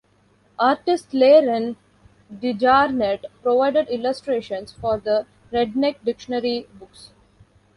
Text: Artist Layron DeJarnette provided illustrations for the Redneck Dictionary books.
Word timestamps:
Artist 0.57 1.11
Layron 1.11 1.75
DeJarnette 2.33 3.25
provided 3.43 3.87
illustrations 3.89 4.71
for 4.73 4.97
the 4.97 5.27
Redneck 5.53 6.03
Dictionary 6.03 6.67
books. 6.73 7.11